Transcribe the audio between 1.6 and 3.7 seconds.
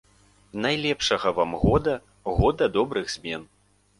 года, года добрых змен!